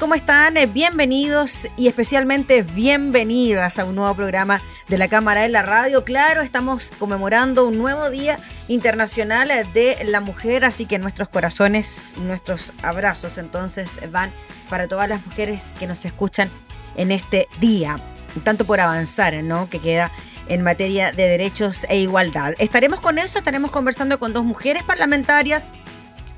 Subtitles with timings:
[0.00, 0.56] ¿Cómo están?
[0.56, 6.04] Eh, Bienvenidos y especialmente bienvenidas a un nuevo programa de la Cámara de la Radio.
[6.04, 12.72] Claro, estamos conmemorando un nuevo Día Internacional de la Mujer, así que nuestros corazones, nuestros
[12.82, 14.32] abrazos entonces van
[14.70, 16.48] para todas las mujeres que nos escuchan
[16.96, 17.98] en este día,
[18.42, 19.68] tanto por avanzar, ¿no?
[19.68, 20.10] Que queda
[20.48, 22.54] en materia de derechos e igualdad.
[22.58, 25.74] Estaremos con eso, estaremos conversando con dos mujeres parlamentarias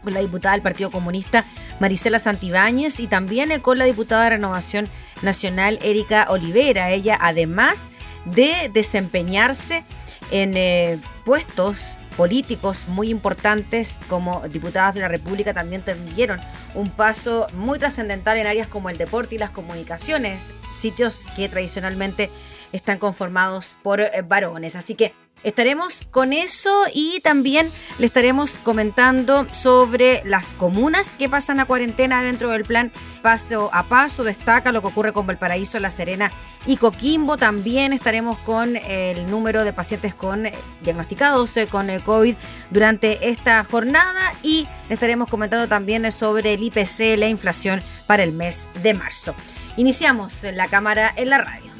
[0.04, 1.44] la diputada del Partido Comunista
[1.80, 4.88] Marisela Santibáñez y también con la diputada de Renovación
[5.22, 6.90] Nacional Erika Olivera.
[6.90, 7.88] Ella, además
[8.24, 9.84] de desempeñarse
[10.30, 16.40] en eh, puestos políticos muy importantes como diputadas de la República, también tuvieron
[16.74, 22.30] un paso muy trascendental en áreas como el deporte y las comunicaciones, sitios que tradicionalmente
[22.72, 24.76] están conformados por eh, varones.
[24.76, 31.58] Así que Estaremos con eso y también le estaremos comentando sobre las comunas que pasan
[31.58, 34.22] a cuarentena dentro del plan paso a paso.
[34.22, 36.30] Destaca lo que ocurre con Valparaíso, La Serena
[36.66, 37.36] y Coquimbo.
[37.36, 40.48] También estaremos con el número de pacientes con
[40.82, 42.36] diagnosticados eh, con eh, COVID
[42.70, 48.32] durante esta jornada y le estaremos comentando también sobre el IPC, la inflación para el
[48.32, 49.34] mes de marzo.
[49.76, 51.71] Iniciamos la cámara en la radio.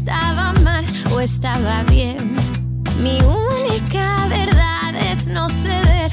[0.00, 2.34] Estaba mal o estaba bien.
[3.02, 6.10] Mi única verdad es no ceder.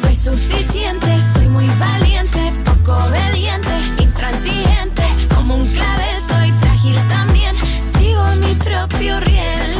[0.00, 7.56] Soy suficiente, soy muy valiente, poco obediente, intransigente, como un clavel, soy frágil también.
[7.94, 9.76] Sigo mi propio riel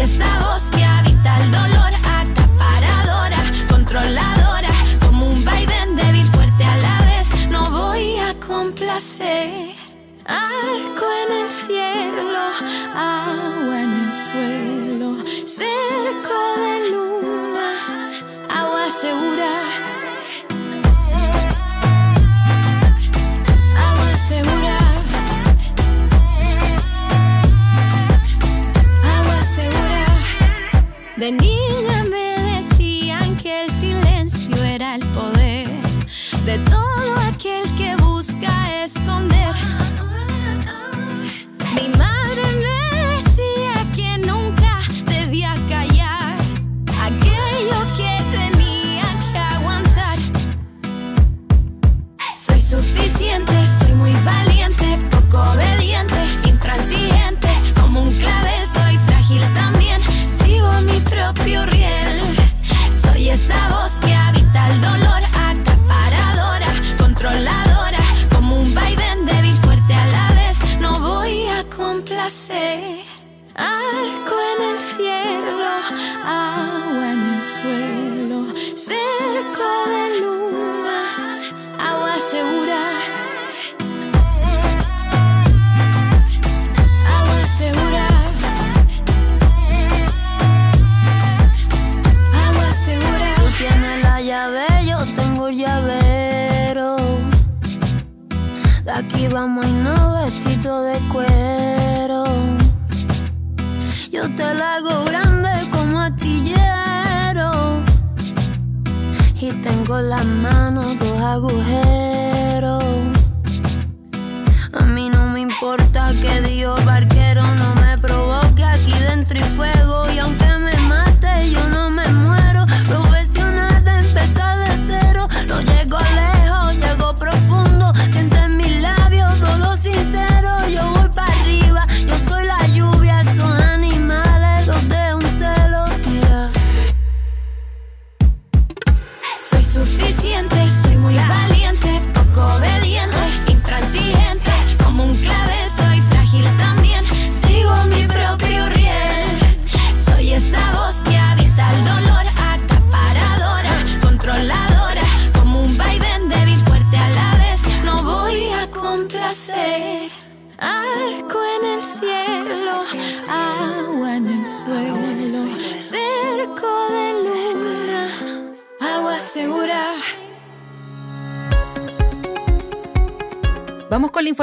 [0.00, 3.36] esa voz que habita el dolor, acaparadora,
[3.68, 4.72] controladora,
[5.04, 7.28] como un vaivén débil, fuerte a la vez.
[7.50, 9.81] No voy a complacer.
[10.32, 12.44] Arco en el cielo,
[12.94, 15.08] agua en el suelo,
[15.46, 17.68] cerco de luna,
[18.48, 19.52] agua segura.
[23.86, 24.76] Agua segura.
[31.16, 31.71] De niña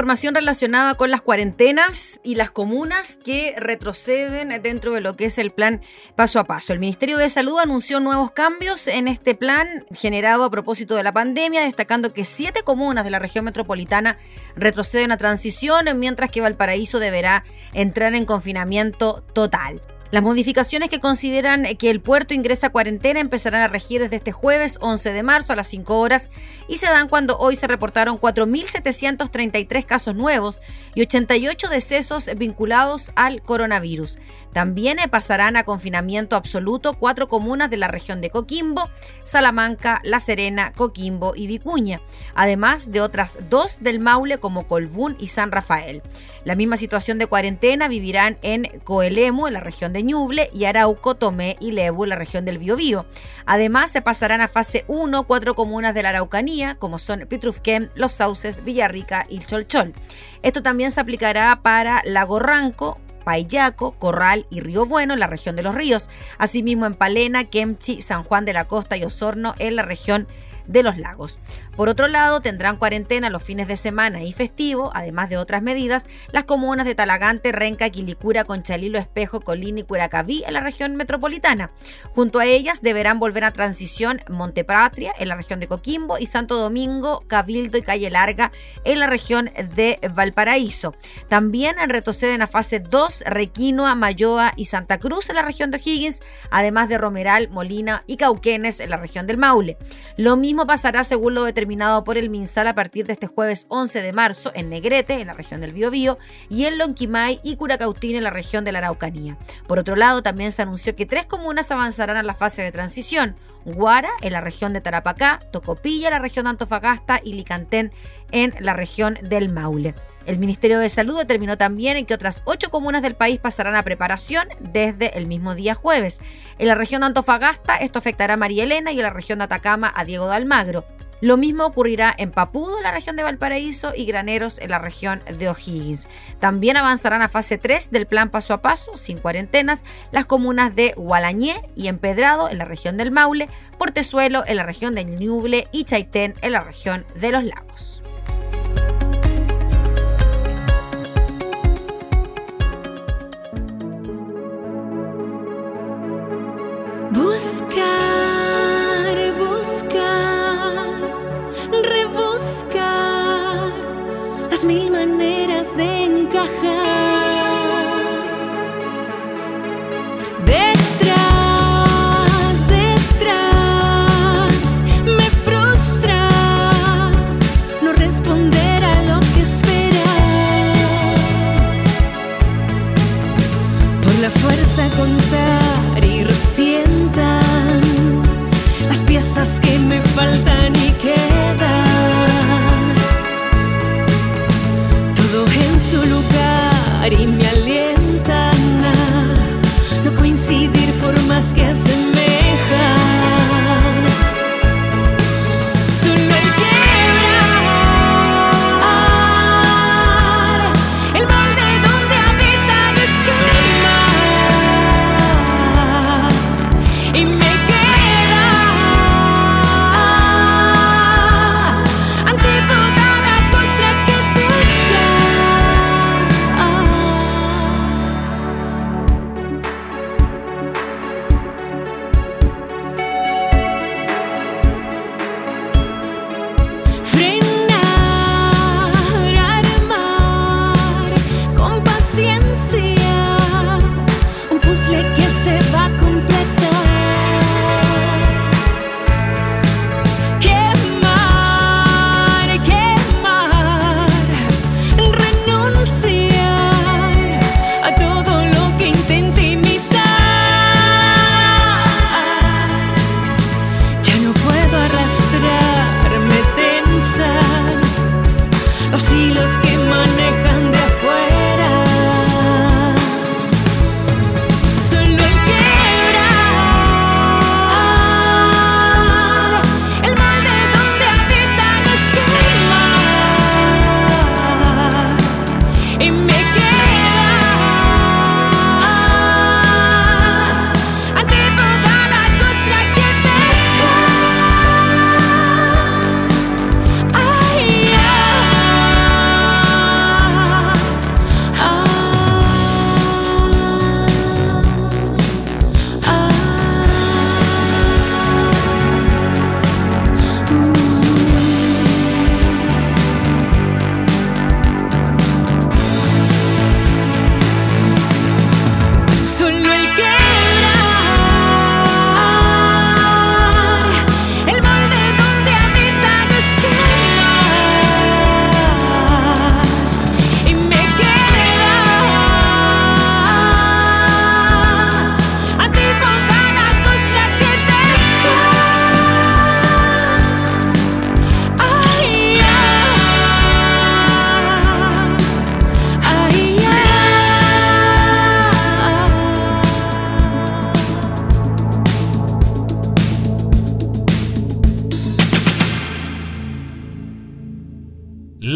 [0.09, 5.37] información relacionada con las cuarentenas y las comunas que retroceden dentro de lo que es
[5.37, 5.81] el plan
[6.15, 6.73] paso a paso.
[6.73, 11.13] El Ministerio de Salud anunció nuevos cambios en este plan generado a propósito de la
[11.13, 14.17] pandemia, destacando que siete comunas de la región metropolitana
[14.55, 19.79] retroceden a transición, mientras que Valparaíso deberá entrar en confinamiento total.
[20.11, 24.31] Las modificaciones que consideran que el puerto ingresa a cuarentena empezarán a regir desde este
[24.31, 26.31] jueves 11 de marzo a las 5 horas
[26.67, 30.63] y se dan cuando hoy se reportaron 4.733 casos nuevos
[30.95, 34.17] y 88 decesos vinculados al coronavirus.
[34.53, 38.89] También pasarán a confinamiento absoluto cuatro comunas de la región de Coquimbo,
[39.23, 42.01] Salamanca, La Serena, Coquimbo y Vicuña,
[42.35, 46.01] además de otras dos del Maule como Colbún y San Rafael.
[46.45, 51.15] La misma situación de cuarentena vivirán en Coelemu, en la región de Ñuble, y Arauco,
[51.15, 53.05] Tomé y Lebu, en la región del Biobío.
[53.45, 58.13] Además, se pasarán a fase 1 cuatro comunas de la Araucanía, como son Pitrufquén, Los
[58.13, 59.93] Sauces, Villarrica y Cholchol.
[60.41, 65.55] Esto también se aplicará para Lago Ranco, Payaco, Corral y Río Bueno en la región
[65.55, 66.09] de los ríos.
[66.39, 70.27] Asimismo en Palena, Kemchi, San Juan de la Costa y Osorno en la región
[70.65, 71.37] de los lagos.
[71.79, 76.07] Por otro lado, tendrán cuarentena los fines de semana y festivo, además de otras medidas,
[76.33, 81.71] las comunas de Talagante, Renca, Quilicura, Conchalilo, Espejo, Colín y Curacaví en la región metropolitana.
[82.13, 86.57] Junto a ellas deberán volver a transición Montepatria en la región de Coquimbo y Santo
[86.57, 88.51] Domingo, Cabildo y Calle Larga
[88.83, 90.93] en la región de Valparaíso.
[91.29, 96.19] También retroceden a fase 2 Requinoa, Mayoa y Santa Cruz en la región de O'Higgins,
[96.51, 99.77] además de Romeral, Molina y Cauquenes en la región del Maule.
[100.17, 101.68] Lo mismo pasará según lo determinado
[102.03, 105.33] por el MinSal a partir de este jueves 11 de marzo en Negrete, en la
[105.33, 106.17] región del Biobío,
[106.49, 109.37] y en Lonquimay y Curacautín, en la región de la Araucanía.
[109.67, 113.35] Por otro lado, también se anunció que tres comunas avanzarán a la fase de transición.
[113.65, 117.91] Guara, en la región de Tarapacá, Tocopilla, en la región de Antofagasta, y Licantén,
[118.31, 119.93] en la región del Maule.
[120.25, 123.83] El Ministerio de Salud determinó también en que otras ocho comunas del país pasarán a
[123.83, 126.19] preparación desde el mismo día jueves.
[126.57, 129.45] En la región de Antofagasta esto afectará a María Elena y en la región de
[129.45, 130.85] Atacama a Diego de Almagro.
[131.21, 135.21] Lo mismo ocurrirá en Papudo, en la región de Valparaíso, y Graneros, en la región
[135.25, 136.07] de O'Higgins.
[136.39, 140.93] También avanzarán a fase 3 del plan paso a paso, sin cuarentenas, las comunas de
[140.95, 145.83] Gualañé y Empedrado, en la región del Maule, Portezuelo, en la región de Ñuble, y
[145.83, 148.03] Chaitén, en la región de los lagos.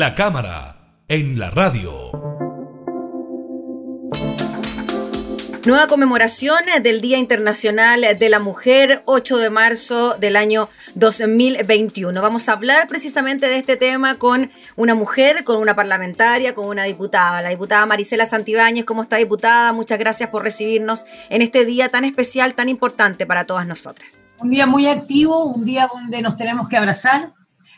[0.03, 0.75] La cámara
[1.07, 2.11] en la radio.
[5.65, 12.21] Nueva conmemoración del Día Internacional de la Mujer, 8 de marzo del año 2021.
[12.21, 16.83] Vamos a hablar precisamente de este tema con una mujer, con una parlamentaria, con una
[16.83, 18.83] diputada, la diputada Marisela Santibáñez.
[18.83, 19.71] ¿Cómo está, diputada?
[19.71, 24.33] Muchas gracias por recibirnos en este día tan especial, tan importante para todas nosotras.
[24.41, 27.31] Un día muy activo, un día donde nos tenemos que abrazar,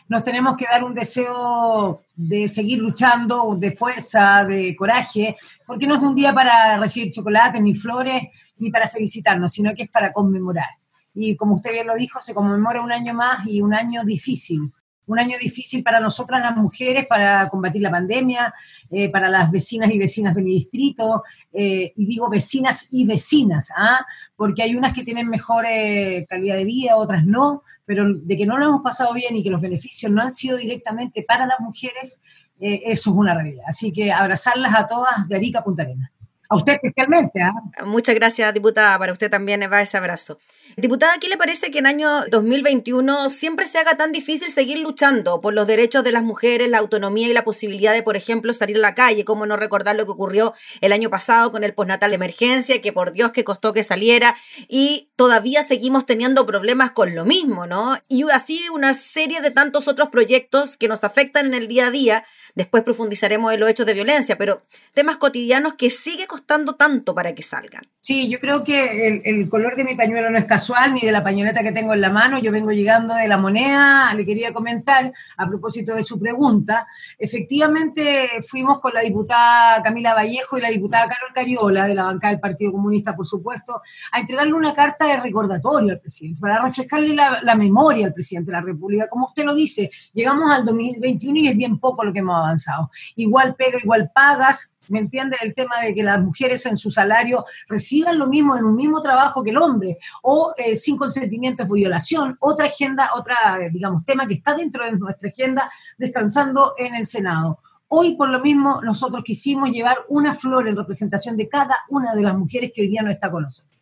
[0.08, 5.36] nos tenemos que dar un deseo de seguir luchando, de fuerza, de coraje,
[5.66, 8.22] porque no es un día para recibir chocolate, ni flores,
[8.58, 10.68] ni para felicitarnos, sino que es para conmemorar.
[11.14, 14.72] Y como usted bien lo dijo, se conmemora un año más y un año difícil,
[15.06, 18.54] un año difícil para nosotras las mujeres para combatir la pandemia,
[18.90, 21.22] eh, para las vecinas y vecinas de mi distrito,
[21.52, 24.04] eh, y digo vecinas y vecinas, ¿ah?
[24.36, 28.46] porque hay unas que tienen mejor eh, calidad de vida, otras no, pero de que
[28.46, 31.60] no lo hemos pasado bien y que los beneficios no han sido directamente para las
[31.60, 32.20] mujeres,
[32.58, 33.64] eso es una realidad.
[33.68, 36.10] Así que abrazarlas a todas de Arica Punta Arenas.
[36.48, 37.40] A usted especialmente.
[37.42, 37.52] ¿ah?
[37.84, 38.98] Muchas gracias, diputada.
[38.98, 40.38] Para usted también va ese abrazo.
[40.76, 45.40] Diputada, ¿qué le parece que en año 2021 siempre se haga tan difícil seguir luchando
[45.40, 48.76] por los derechos de las mujeres, la autonomía y la posibilidad de, por ejemplo, salir
[48.76, 49.24] a la calle?
[49.24, 52.92] ¿Cómo no recordar lo que ocurrió el año pasado con el postnatal de emergencia, que
[52.92, 54.36] por Dios que costó que saliera?
[54.68, 57.96] Y todavía seguimos teniendo problemas con lo mismo, ¿no?
[58.08, 61.90] Y así una serie de tantos otros proyectos que nos afectan en el día a
[61.90, 62.24] día
[62.56, 64.62] Después profundizaremos en los hechos de violencia, pero
[64.94, 67.86] temas cotidianos que sigue costando tanto para que salgan.
[68.06, 71.24] Sí, yo creo que el, color de mi pañuelo no es casual, ni de la
[71.24, 72.38] pañoleta que tengo en la mano.
[72.38, 76.86] Yo vengo llegando de la moneda, le quería comentar a propósito de su pregunta.
[77.18, 82.30] Efectivamente, fuimos con la diputada Camila Vallejo y la diputada Carol Cariola, de la bancada
[82.30, 87.12] del Partido Comunista, por supuesto, a entregarle una carta de recordatorio al presidente, para refrescarle
[87.12, 89.08] la, la memoria al presidente de la República.
[89.08, 92.88] Como usted lo dice, llegamos al 2021 y es bien poco lo que hemos avanzado.
[93.16, 95.36] Igual pega, igual pagas, ¿me entiende?
[95.42, 99.02] El tema de que las mujeres en su salario reciban lo mismo en un mismo
[99.02, 104.26] trabajo que el hombre, o eh, sin consentimiento de violación, otra agenda, otra, digamos, tema
[104.26, 107.58] que está dentro de nuestra agenda, descansando en el Senado.
[107.88, 112.22] Hoy, por lo mismo, nosotros quisimos llevar una flor en representación de cada una de
[112.22, 113.76] las mujeres que hoy día no está con nosotros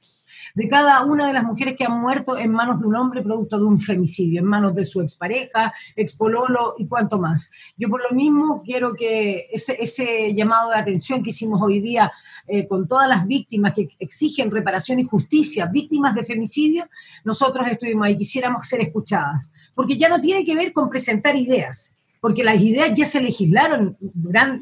[0.55, 3.59] de cada una de las mujeres que han muerto en manos de un hombre producto
[3.59, 7.51] de un femicidio, en manos de su expareja, expololo y cuanto más.
[7.77, 12.13] Yo por lo mismo quiero que ese, llamado de atención que hicimos hoy día
[12.47, 16.89] eh, con todas las víctimas que exigen reparación y justicia, víctimas de femicidio,
[17.25, 21.97] nosotros estuvimos ahí, quisiéramos ser escuchadas, porque ya no tiene que ver con presentar ideas,
[22.25, 23.99] porque las ideas ya se legislaron,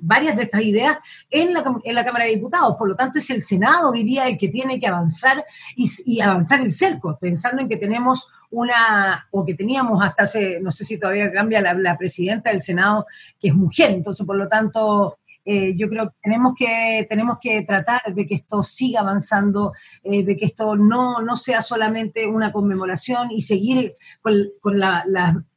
[0.00, 0.99] varias de estas ideas,
[1.31, 2.75] en la, en la, Cámara de Diputados.
[2.76, 5.45] Por lo tanto, es el Senado hoy día el que tiene que avanzar
[5.76, 10.73] y, avanzar el cerco, pensando en que tenemos una, o que teníamos hasta hace, no
[10.73, 13.07] sé si todavía cambia la, presidenta del Senado,
[13.38, 13.92] que es mujer.
[13.92, 18.35] Entonces, por lo tanto, eh, yo creo que tenemos que, tenemos que tratar de que
[18.35, 23.95] esto siga avanzando, eh, de que esto no, no sea solamente una conmemoración y seguir
[24.21, 25.04] con, con la,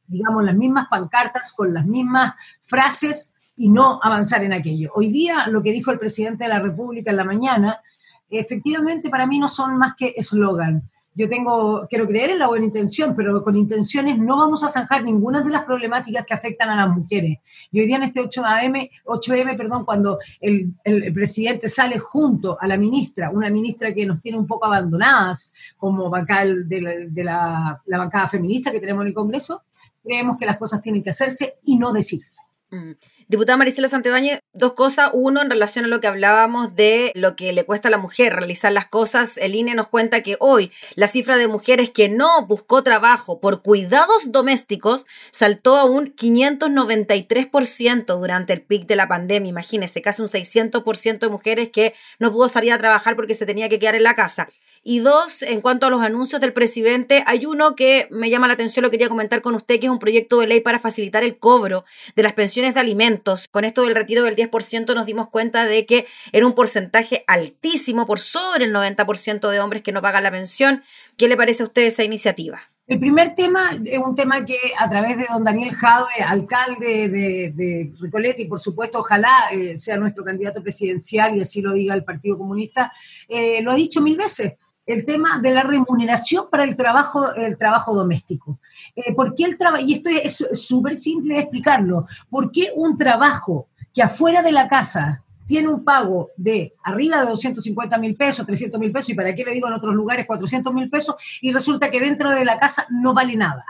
[0.08, 4.90] digamos, las mismas pancartas, con las mismas frases y no avanzar en aquello.
[4.94, 7.80] Hoy día, lo que dijo el presidente de la República en la mañana,
[8.28, 10.82] efectivamente para mí no son más que eslogan.
[11.18, 15.02] Yo tengo, quiero creer en la buena intención, pero con intenciones no vamos a zanjar
[15.02, 17.38] ninguna de las problemáticas que afectan a las mujeres.
[17.72, 22.66] Y hoy día en este 8M, 8M perdón, cuando el, el, presidente sale junto a
[22.66, 27.24] la ministra, una ministra que nos tiene un poco abandonadas como bancal de, la, de
[27.24, 29.62] la, la bancada feminista que tenemos en el Congreso,
[30.06, 32.40] creemos que las cosas tienen que hacerse y no decirse.
[32.70, 32.92] Mm.
[33.28, 35.10] Diputada Marisela Santibáñez, dos cosas.
[35.12, 38.34] Uno, en relación a lo que hablábamos de lo que le cuesta a la mujer
[38.34, 42.46] realizar las cosas, el INE nos cuenta que hoy la cifra de mujeres que no
[42.46, 49.50] buscó trabajo por cuidados domésticos saltó a un 593% durante el pic de la pandemia.
[49.50, 53.68] Imagínense, casi un 600% de mujeres que no pudo salir a trabajar porque se tenía
[53.68, 54.48] que quedar en la casa.
[54.88, 58.54] Y dos, en cuanto a los anuncios del presidente, hay uno que me llama la
[58.54, 61.38] atención, lo quería comentar con usted, que es un proyecto de ley para facilitar el
[61.38, 63.48] cobro de las pensiones de alimentos.
[63.50, 68.06] Con esto del retiro del 10% nos dimos cuenta de que era un porcentaje altísimo,
[68.06, 70.84] por sobre el 90% de hombres que no pagan la pensión.
[71.16, 72.62] ¿Qué le parece a usted esa iniciativa?
[72.86, 77.52] El primer tema es un tema que a través de don Daniel Jadwe, alcalde de,
[77.52, 81.92] de Recoleta, y por supuesto ojalá eh, sea nuestro candidato presidencial y así lo diga
[81.92, 82.92] el Partido Comunista,
[83.28, 84.52] eh, lo ha dicho mil veces
[84.86, 88.60] el tema de la remuneración para el trabajo, el trabajo doméstico.
[88.94, 89.84] Eh, ¿Por qué el trabajo?
[89.84, 92.06] Y esto es súper simple de explicarlo.
[92.30, 97.26] ¿Por qué un trabajo que afuera de la casa tiene un pago de arriba de
[97.26, 100.72] 250 mil pesos, 300 mil pesos, y para qué le digo en otros lugares 400
[100.72, 103.64] mil pesos, y resulta que dentro de la casa no vale nada.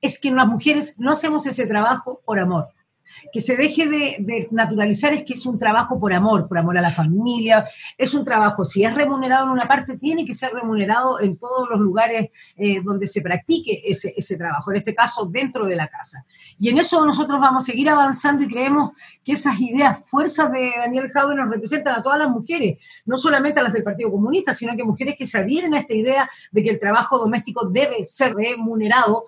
[0.00, 2.68] Es que las mujeres no hacemos ese trabajo por amor
[3.32, 6.80] que se deje de, naturalizar es que es un trabajo por amor, por amor a
[6.80, 7.64] la familia,
[7.96, 11.68] es un trabajo, si es remunerado en una parte, tiene que ser remunerado en todos
[11.70, 15.88] los lugares eh, donde se practique ese, ese, trabajo, en este caso dentro de la
[15.88, 16.24] casa.
[16.58, 18.92] Y en eso nosotros vamos a seguir avanzando y creemos
[19.24, 23.60] que esas ideas, fuerzas de Daniel Jaube nos representan a todas las mujeres, no solamente
[23.60, 26.62] a las del Partido Comunista, sino que mujeres que se adhieren a esta idea de
[26.62, 29.26] que el trabajo doméstico debe ser remunerado,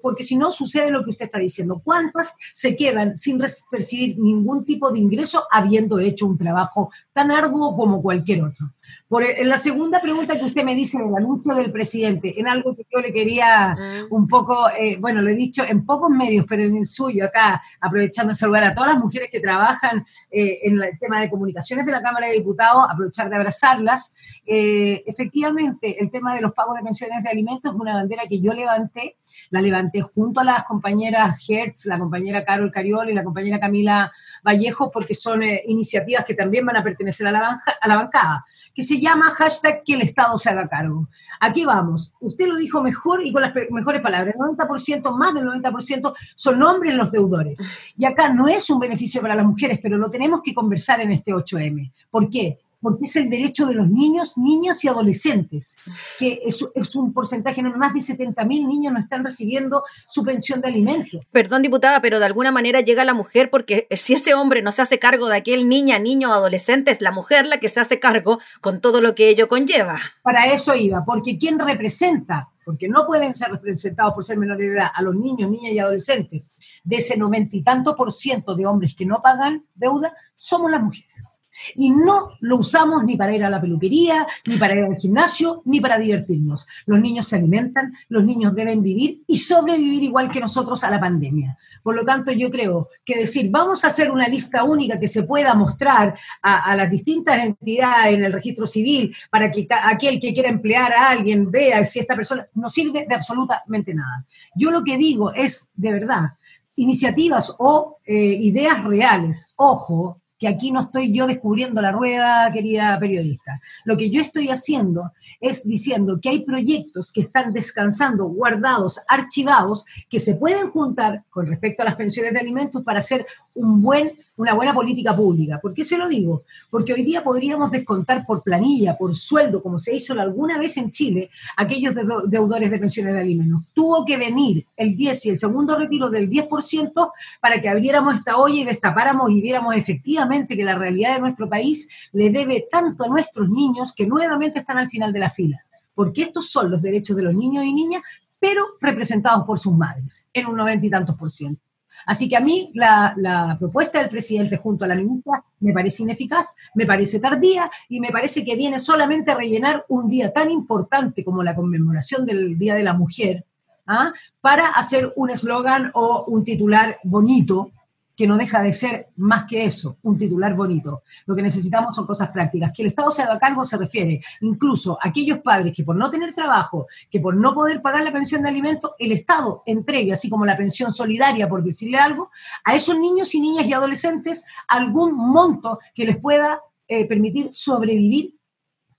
[0.00, 1.80] porque si no sucede lo que usted está diciendo.
[1.84, 3.38] ¿Cuántas se quedan sin
[3.70, 8.72] percibir ningún tipo de ingreso habiendo hecho un trabajo tan arduo como cualquier otro.
[9.08, 12.76] Por, en la segunda pregunta que usted me dice del anuncio del presidente, en algo
[12.76, 14.14] que yo le quería mm.
[14.14, 17.62] un poco, eh, bueno, lo he dicho en pocos medios, pero en el suyo, acá,
[17.80, 21.86] aprovechando ese lugar, a todas las mujeres que trabajan eh, en el tema de comunicaciones
[21.86, 24.14] de la Cámara de Diputados, aprovechar de abrazarlas.
[24.44, 28.40] Eh, efectivamente, el tema de los pagos de pensiones de alimentos es una bandera que
[28.40, 29.16] yo levanté,
[29.48, 34.12] la levanté junto a las compañeras Hertz, la compañera Carol Cariol y la compañera Camila
[34.46, 38.44] Vallejo, porque son iniciativas que también van a pertenecer a la, a la bancada
[38.78, 41.08] que se llama hashtag que el Estado se haga cargo.
[41.40, 42.14] Aquí vamos.
[42.20, 44.34] Usted lo dijo mejor y con las mejores palabras.
[44.34, 47.66] El 90%, más del 90% son hombres los deudores.
[47.96, 51.12] Y acá no es un beneficio para las mujeres, pero lo tenemos que conversar en
[51.12, 51.92] este 8M.
[52.10, 52.58] ¿Por qué?
[52.80, 55.76] Porque es el derecho de los niños, niñas y adolescentes,
[56.18, 60.22] que es, es un porcentaje, no más de 70 mil niños no están recibiendo su
[60.22, 61.26] pensión de alimentos.
[61.32, 64.82] Perdón, diputada, pero de alguna manera llega la mujer porque si ese hombre no se
[64.82, 67.98] hace cargo de aquel niña, niño o adolescente, es la mujer la que se hace
[67.98, 69.98] cargo con todo lo que ello conlleva.
[70.22, 74.74] Para eso iba, porque ¿quién representa porque no pueden ser representados por ser menores de
[74.74, 76.52] edad a los niños, niñas y adolescentes,
[76.84, 80.82] de ese noventa y tanto por ciento de hombres que no pagan deuda, somos las
[80.82, 81.37] mujeres.
[81.74, 85.62] Y no lo usamos ni para ir a la peluquería, ni para ir al gimnasio,
[85.64, 86.66] ni para divertirnos.
[86.86, 91.00] Los niños se alimentan, los niños deben vivir y sobrevivir igual que nosotros a la
[91.00, 91.56] pandemia.
[91.82, 95.22] Por lo tanto, yo creo que decir, vamos a hacer una lista única que se
[95.22, 100.48] pueda mostrar a, las distintas entidades en el registro civil para que aquel que quiera
[100.48, 104.26] emplear a alguien vea si esta persona no sirve de absolutamente nada.
[104.54, 106.30] Yo lo que digo es, de verdad,
[106.76, 109.52] iniciativas o eh, ideas reales.
[109.56, 113.60] Ojo, que aquí no estoy yo descubriendo la rueda, querida periodista.
[113.84, 119.84] Lo que yo estoy haciendo es diciendo que hay proyectos que están descansando, guardados, archivados,
[120.08, 124.12] que se pueden juntar con respecto a las pensiones de alimentos para hacer un buen
[124.38, 125.58] una buena política pública.
[125.60, 126.44] ¿Por qué se lo digo?
[126.70, 130.90] Porque hoy día podríamos descontar por planilla, por sueldo, como se hizo alguna vez en
[130.90, 131.94] Chile, aquellos
[132.28, 133.62] deudores de pensiones de alimentos.
[133.74, 138.36] Tuvo que venir el 10 y el segundo retiro del 10% para que abriéramos esta
[138.36, 143.04] olla y destapáramos y viéramos efectivamente que la realidad de nuestro país le debe tanto
[143.04, 145.64] a nuestros niños que nuevamente están al final de la fila.
[145.94, 148.02] Porque estos son los derechos de los niños y niñas,
[148.38, 151.60] pero representados por sus madres, en un noventa y tantos por ciento.
[152.06, 156.54] Así que a mí la, propuesta del presidente junto a la ministra me parece ineficaz,
[156.74, 161.24] me parece tardía y me parece que viene solamente a rellenar un día tan importante
[161.24, 163.44] como la conmemoración del Día de la Mujer,
[163.86, 164.12] ¿ah?
[164.40, 167.72] para hacer un eslogan o un titular bonito
[168.18, 171.04] que no deja de ser más que eso, un titular bonito.
[171.24, 172.72] Lo que necesitamos son cosas prácticas.
[172.72, 176.10] Que el Estado se haga cargo se refiere incluso a aquellos padres que por no
[176.10, 180.28] tener trabajo, que por no poder pagar la pensión de alimentos, el Estado entregue, así
[180.28, 182.32] como la pensión solidaria, por decirle algo,
[182.64, 188.34] a esos niños y niñas y adolescentes algún monto que les pueda eh, permitir sobrevivir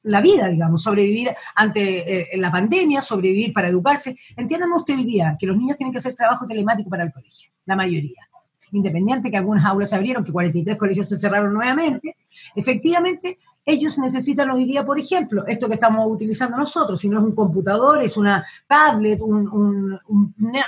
[0.04, 4.16] la vida, digamos, sobrevivir ante eh, la pandemia, sobrevivir para educarse.
[4.38, 7.52] Entiéndame usted hoy día que los niños tienen que hacer trabajo telemático para el colegio,
[7.66, 8.29] la mayoría
[8.72, 12.16] independiente que algunas aulas se abrieron, que 43 colegios se cerraron nuevamente,
[12.56, 17.26] efectivamente ellos necesitan hoy día, por ejemplo, esto que estamos utilizando nosotros, si no es
[17.26, 20.00] un computador, es una tablet, un,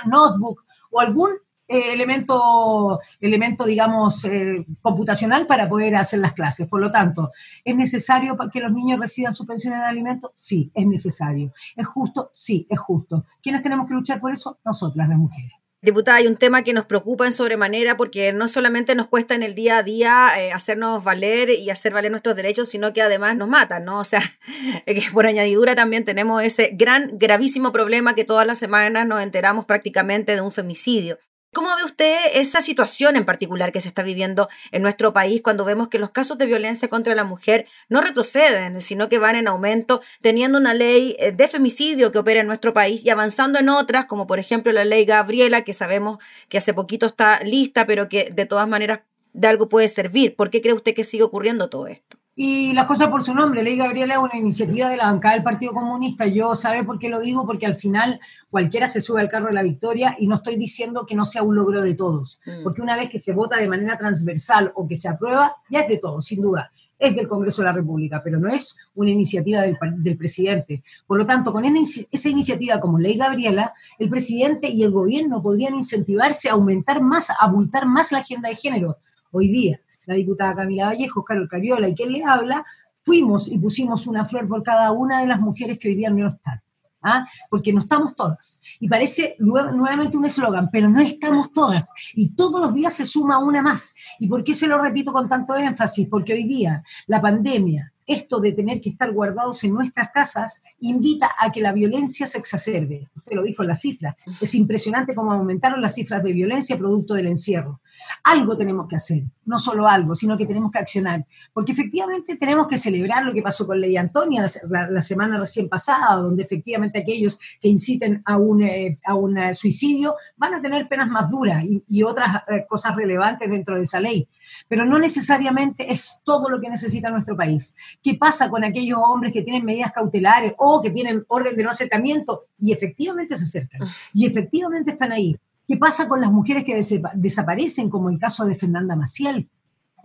[0.06, 1.30] notebook o algún
[1.66, 6.68] eh, elemento, elemento, digamos, eh, computacional para poder hacer las clases.
[6.68, 7.32] Por lo tanto,
[7.64, 10.30] ¿es necesario que los niños reciban su pensión de alimentos?
[10.34, 11.52] Sí, es necesario.
[11.74, 12.30] ¿Es justo?
[12.32, 13.24] Sí, es justo.
[13.42, 14.58] ¿Quiénes tenemos que luchar por eso?
[14.64, 15.61] Nosotras, las mujeres.
[15.84, 19.42] Diputada, hay un tema que nos preocupa en sobremanera porque no solamente nos cuesta en
[19.42, 23.36] el día a día eh, hacernos valer y hacer valer nuestros derechos, sino que además
[23.36, 23.98] nos matan, ¿no?
[23.98, 24.22] O sea,
[25.12, 30.36] por añadidura también tenemos ese gran, gravísimo problema que todas las semanas nos enteramos prácticamente
[30.36, 31.18] de un femicidio.
[31.54, 35.66] ¿Cómo ve usted esa situación en particular que se está viviendo en nuestro país cuando
[35.66, 39.46] vemos que los casos de violencia contra la mujer no retroceden, sino que van en
[39.46, 43.68] aumento, teniendo una ley eh, de femicidio que opera en nuestro país y avanzando en
[43.68, 46.16] otras, como por ejemplo la ley Gabriela, que sabemos
[46.48, 49.00] que hace poquito está lista, pero que de todas maneras
[49.34, 50.34] de algo puede servir?
[50.36, 52.21] ¿Por qué cree usted que sigue ocurriendo todo esto?
[52.34, 55.44] Y las cosas por su nombre, Ley Gabriela es una iniciativa de la bancada del
[55.44, 56.26] Partido Comunista.
[56.26, 59.52] Yo sabe por qué lo digo, porque al final cualquiera se sube al carro de
[59.52, 62.62] la victoria y no estoy diciendo que no sea un logro de todos, mm.
[62.62, 65.88] porque una vez que se vota de manera transversal o que se aprueba, ya es
[65.88, 66.72] de todos, sin duda.
[66.98, 70.82] Es del Congreso de la República, pero no es una iniciativa del, del presidente.
[71.06, 75.74] Por lo tanto, con esa iniciativa como Ley Gabriela, el presidente y el gobierno podrían
[75.74, 78.98] incentivarse a aumentar más, a abultar más la agenda de género
[79.32, 82.64] hoy día la diputada Camila Vallejo, Carol Cariola y quien le habla,
[83.04, 86.26] fuimos y pusimos una flor por cada una de las mujeres que hoy día no
[86.26, 86.60] están.
[87.04, 87.26] ¿Ah?
[87.50, 88.60] porque no estamos todas.
[88.78, 91.92] Y parece nuevamente un eslogan, pero no estamos todas.
[92.14, 93.92] Y todos los días se suma una más.
[94.20, 96.06] ¿Y por qué se lo repito con tanto énfasis?
[96.08, 101.30] Porque hoy día la pandemia, esto de tener que estar guardados en nuestras casas invita
[101.40, 103.08] a que la violencia se exacerbe.
[103.16, 104.16] Usted lo dijo en la cifra.
[104.40, 107.80] Es impresionante cómo aumentaron las cifras de violencia producto del encierro.
[108.24, 111.26] Algo tenemos que hacer, no solo algo, sino que tenemos que accionar.
[111.52, 116.16] Porque efectivamente tenemos que celebrar lo que pasó con Ley Antonia la, semana recién pasada,
[116.16, 120.88] donde efectivamente aquellos que inciten a un, eh, a un eh, suicidio van a tener
[120.88, 124.28] penas más duras y, y otras eh, cosas relevantes dentro de esa ley
[124.68, 127.74] pero no necesariamente es todo lo que necesita nuestro país.
[128.02, 131.70] ¿Qué pasa con aquellos hombres que tienen medidas cautelares o que tienen orden de no
[131.70, 135.36] acercamiento y efectivamente se acercan y efectivamente están ahí?
[135.66, 136.80] ¿Qué pasa con las mujeres que
[137.14, 139.48] desaparecen, como el caso de Fernanda Maciel?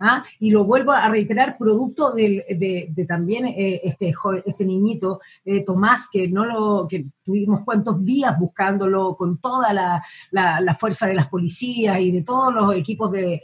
[0.00, 0.24] ¿Ah?
[0.38, 4.12] Y lo vuelvo a reiterar, producto de, también eh, este,
[4.44, 10.74] este niñito, eh, Tomás, que, no lo, que tuvimos cuantos días buscándolo con toda la,
[10.78, 13.42] fuerza de las policías y de todos los equipos de,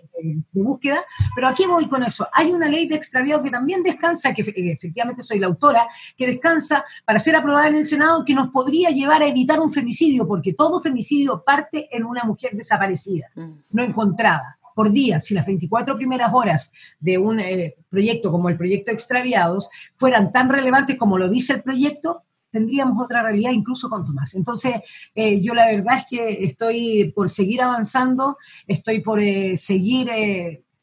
[0.52, 0.98] búsqueda.
[1.34, 2.26] Pero aquí voy con eso.
[2.32, 5.86] Hay una ley de extraviado que también descansa, que efectivamente soy la autora,
[6.16, 9.70] que descansa para ser aprobada en el Senado, que nos podría llevar a evitar un
[9.70, 13.52] femicidio, porque todo femicidio parte en una mujer desaparecida, mm.
[13.70, 18.56] no encontrada por día, si las 24 primeras horas de un eh, proyecto como el
[18.56, 24.12] proyecto Extraviados fueran tan relevantes como lo dice el proyecto, tendríamos otra realidad incluso con
[24.14, 24.34] más.
[24.34, 24.74] Entonces,
[25.14, 30.10] eh, yo la verdad es que estoy por seguir avanzando, estoy por eh, seguir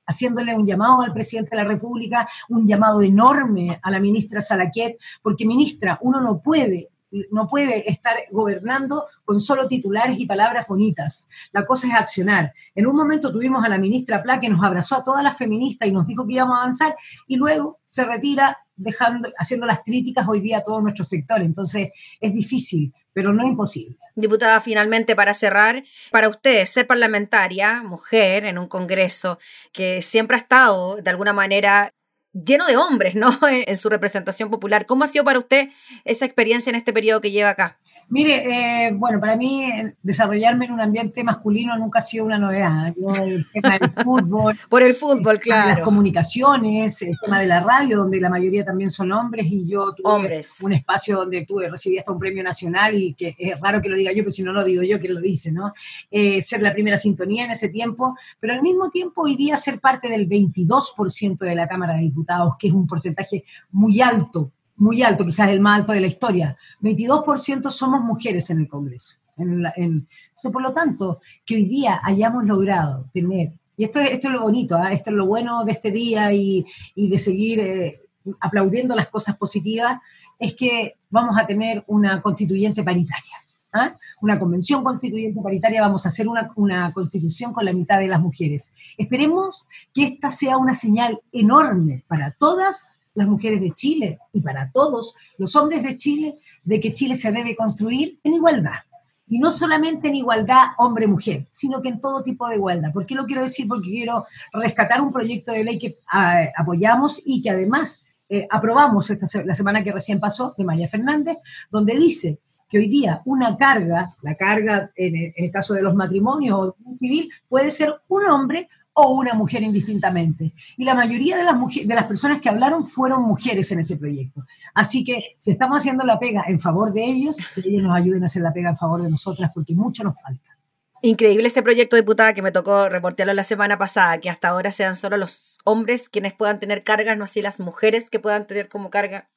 [0.05, 4.97] haciéndole un llamado al presidente de la República, un llamado enorme a la ministra Salaquet,
[5.21, 6.89] porque ministra, uno no puede
[7.29, 11.27] no puede estar gobernando con solo titulares y palabras bonitas.
[11.51, 12.53] La cosa es accionar.
[12.75, 15.87] En un momento tuvimos a la ministra Pla que nos abrazó a todas las feministas
[15.87, 16.95] y nos dijo que íbamos a avanzar
[17.27, 21.41] y luego se retira dejando, haciendo las críticas hoy día a todo nuestro sector.
[21.41, 23.97] Entonces es difícil, pero no imposible.
[24.15, 29.39] Diputada, finalmente para cerrar, para usted ser parlamentaria, mujer en un Congreso
[29.71, 31.93] que siempre ha estado de alguna manera
[32.33, 33.29] lleno de hombres, ¿no?
[33.51, 34.85] En su representación popular.
[34.85, 35.69] ¿Cómo ha sido para usted
[36.05, 37.77] esa experiencia en este periodo que lleva acá?
[38.09, 42.37] Mire, eh, bueno, para mí eh, desarrollarme en un ambiente masculino nunca ha sido una
[42.37, 42.93] novedad.
[42.97, 44.59] Yo, el tema del fútbol.
[44.69, 45.69] Por el fútbol, claro.
[45.69, 49.93] Las comunicaciones, el tema de la radio, donde la mayoría también son hombres, y yo
[49.93, 53.87] tuve un espacio donde tuve, recibí hasta un premio nacional, y que es raro que
[53.87, 55.71] lo diga yo, pero si no lo digo yo, que lo dice, ¿no?
[56.09, 59.79] Eh, ser la primera sintonía en ese tiempo, pero al mismo tiempo hoy día ser
[59.79, 62.20] parte del 22% de la Cámara de Diputados,
[62.57, 66.57] que es un porcentaje muy alto muy alto, quizás el más alto de la historia.
[66.81, 69.19] 22% somos mujeres en el Congreso.
[69.37, 70.07] En
[70.51, 74.75] por lo tanto, que hoy día hayamos logrado tener, y esto, esto es lo bonito,
[74.75, 74.91] ¿ah?
[74.91, 78.01] esto es lo bueno de este día y, de seguir eh,
[78.39, 79.99] aplaudiendo las cosas positivas,
[80.39, 83.33] es que vamos a tener una constituyente paritaria.
[83.73, 83.95] ¿Ah?
[84.21, 88.21] Una convención constituyente paritaria, vamos a hacer una, una constitución con la mitad de las
[88.21, 88.71] mujeres.
[88.97, 94.71] Esperemos que esta sea una señal enorme para todas las mujeres de Chile y para
[94.71, 98.79] todos los hombres de Chile de que Chile se debe construir en igualdad.
[99.27, 102.91] Y no solamente en igualdad hombre-mujer, sino que en todo tipo de igualdad.
[102.91, 103.65] ¿Por qué lo quiero decir?
[103.65, 109.09] Porque quiero rescatar un proyecto de ley que ah, apoyamos y que además eh, aprobamos
[109.09, 111.37] esta, la semana que recién pasó de María Fernández,
[111.69, 112.39] donde dice
[112.71, 117.29] que hoy día una carga, la carga en el, caso de los matrimonios o civil,
[117.49, 120.53] puede ser un hombre o una mujer indistintamente.
[120.77, 124.45] Y la mayoría de las, de las personas que hablaron fueron mujeres en ese proyecto.
[124.73, 128.23] Así que si estamos haciendo la pega en favor de ellos, que ellos nos ayuden
[128.23, 130.57] a hacer la pega en favor de nosotras, porque mucho nos falta.
[131.01, 134.95] Increíble ese proyecto, diputada, que me tocó reportearlo la semana pasada, que hasta ahora sean
[134.95, 138.89] solo los hombres quienes puedan tener cargas, no así las mujeres que puedan tener como
[138.89, 139.27] carga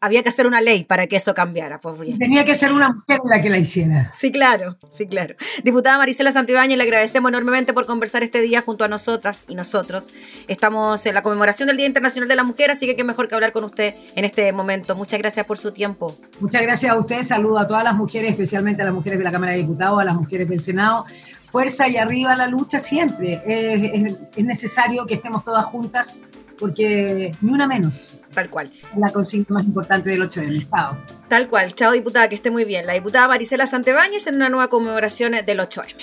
[0.00, 1.80] había que hacer una ley para que eso cambiara.
[1.80, 4.10] Pues Tenía que ser una mujer la que la hiciera.
[4.14, 5.34] Sí, claro, sí, claro.
[5.62, 10.10] Diputada Marisela Santibáñez, le agradecemos enormemente por conversar este día junto a nosotras y nosotros.
[10.48, 13.34] Estamos en la conmemoración del Día Internacional de la Mujer, así que qué mejor que
[13.34, 14.96] hablar con usted en este momento.
[14.96, 16.16] Muchas gracias por su tiempo.
[16.40, 17.22] Muchas gracias a usted.
[17.22, 20.04] Saludo a todas las mujeres, especialmente a las mujeres de la Cámara de Diputados, a
[20.04, 21.04] las mujeres del Senado.
[21.50, 23.42] Fuerza y arriba la lucha siempre.
[23.44, 26.22] es necesario que estemos todas juntas
[26.60, 28.12] porque ni una menos.
[28.32, 28.70] Tal cual.
[28.96, 30.68] La consigna más importante del 8M.
[30.70, 30.96] Chao.
[31.28, 31.74] Tal cual.
[31.74, 32.86] Chao, diputada, que esté muy bien.
[32.86, 35.96] La diputada Marisela Santebáñez en una nueva conmemoración del 8M.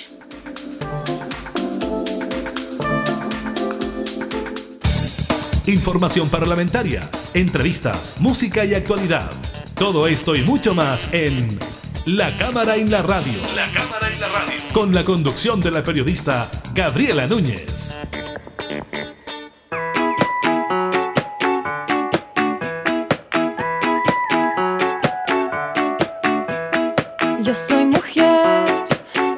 [5.68, 9.30] Información parlamentaria, entrevistas, música y actualidad.
[9.74, 11.58] Todo esto y mucho más en
[12.06, 13.38] La Cámara en la Radio.
[13.54, 14.54] La Cámara en la Radio.
[14.72, 17.98] Con la conducción de la periodista Gabriela Núñez.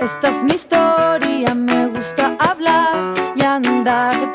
[0.01, 4.30] Esta es mi historia, me gusta hablar y andar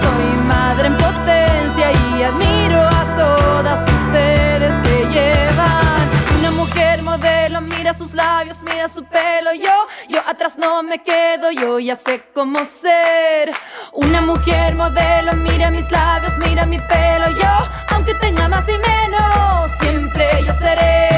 [0.00, 6.10] soy madre en potencia y admiro a todas ustedes que llevan.
[6.38, 11.50] Una mujer modelo, mira sus labios, mira su pelo, yo, yo atrás no me quedo,
[11.50, 13.52] yo ya sé cómo ser.
[13.92, 19.70] Una mujer modelo, mira mis labios, mira mi pelo, yo, aunque tenga más y menos,
[19.80, 21.08] siempre yo seré.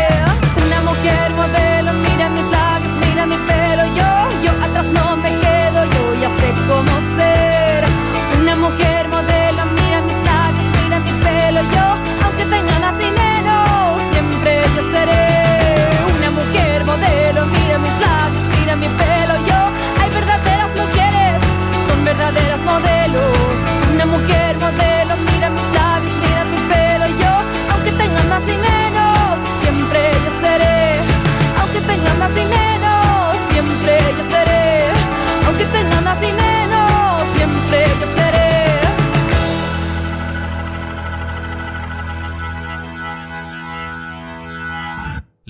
[0.67, 3.68] Una mujer modelo, mira mis labios, mira mi pelo.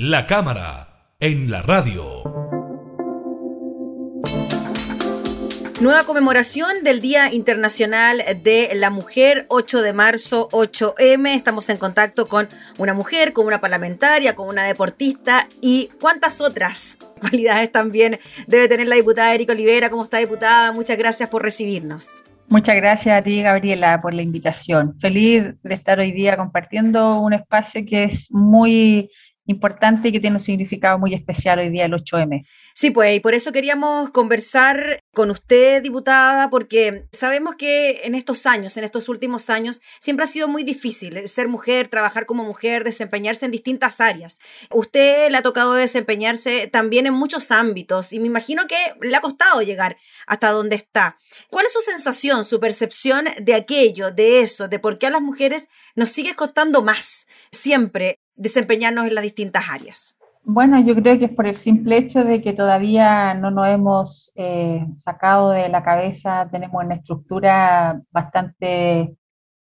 [0.00, 2.22] La cámara en la radio.
[5.80, 11.34] Nueva conmemoración del Día Internacional de la Mujer, 8 de marzo, 8M.
[11.34, 12.46] Estamos en contacto con
[12.78, 18.86] una mujer, con una parlamentaria, con una deportista y cuántas otras cualidades también debe tener
[18.86, 19.90] la diputada Erika Olivera.
[19.90, 20.70] ¿Cómo está, diputada?
[20.70, 22.22] Muchas gracias por recibirnos.
[22.50, 24.96] Muchas gracias a ti, Gabriela, por la invitación.
[25.00, 29.10] Feliz de estar hoy día compartiendo un espacio que es muy
[29.48, 32.46] importante y que tiene un significado muy especial hoy día el 8M.
[32.74, 38.46] Sí, pues, y por eso queríamos conversar con usted, diputada, porque sabemos que en estos
[38.46, 42.84] años, en estos últimos años, siempre ha sido muy difícil ser mujer, trabajar como mujer,
[42.84, 44.38] desempeñarse en distintas áreas.
[44.70, 49.20] Usted le ha tocado desempeñarse también en muchos ámbitos y me imagino que le ha
[49.20, 51.18] costado llegar hasta donde está.
[51.50, 55.22] ¿Cuál es su sensación, su percepción de aquello, de eso, de por qué a las
[55.22, 60.18] mujeres nos sigue costando más siempre desempeñarnos en las distintas áreas?
[60.50, 64.32] Bueno, yo creo que es por el simple hecho de que todavía no nos hemos
[64.34, 69.14] eh, sacado de la cabeza, tenemos una estructura bastante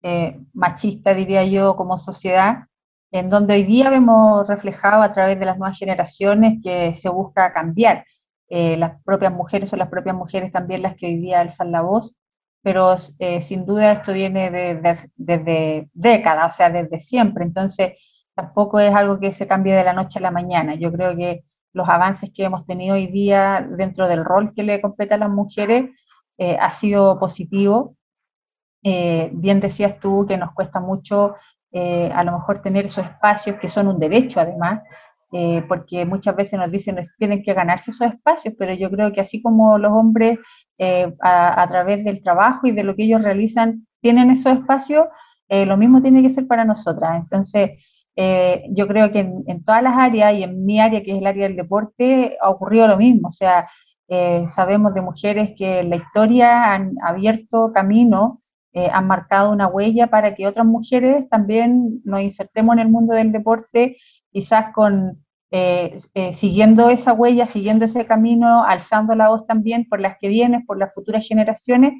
[0.02, 2.66] eh, machista, diría yo, como sociedad,
[3.11, 7.52] en donde hoy día vemos reflejado a través de las nuevas generaciones que se busca
[7.52, 8.04] cambiar.
[8.48, 11.81] Eh, las propias mujeres son las propias mujeres también las que hoy día alzan la
[11.83, 12.14] voz,
[12.62, 17.44] pero sin duda esto viene desde de, décadas, o sea, desde siempre.
[17.44, 17.94] Entonces,
[18.38, 20.77] tampoco es algo que se cambie de la noche a la mañana.
[20.77, 24.81] Yo creo que los avances que hemos tenido hoy día dentro del rol que le
[24.81, 25.90] compete a las mujeres
[26.38, 27.96] eh, ha sido positivo.
[28.85, 31.35] Eh, bien decías tú que nos cuesta mucho
[31.72, 34.83] eh, a lo mejor tener esos espacios que son un derecho además,
[35.68, 39.42] porque muchas veces nos dicen tienen que ganarse esos espacios, pero yo creo que así
[39.42, 40.38] como los hombres
[41.20, 45.07] a, a, través del trabajo y de lo que ellos realizan tienen esos espacios,
[45.51, 47.16] lo mismo tiene que ser para nosotras.
[47.16, 47.72] Entonces,
[48.20, 51.26] eh, yo creo que en, todas las áreas y en mi área, que es el
[51.28, 53.28] área del deporte, ha ocurrido lo mismo.
[53.28, 53.68] O sea,
[54.09, 59.68] eh, sabemos de mujeres que en la historia han abierto camino, eh, han marcado una
[59.68, 63.96] huella para que otras mujeres también nos insertemos en el mundo del deporte,
[64.33, 65.24] quizás con
[66.33, 70.76] siguiendo esa huella, siguiendo ese camino, alzando la voz también por las que vienen, por
[70.76, 71.94] las futuras generaciones,